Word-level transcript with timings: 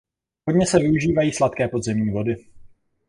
Hodně 0.47 0.65
se 0.67 0.79
využívají 0.79 1.33
sladké 1.33 1.67
podzemní 1.67 2.11
vody. 2.11 2.37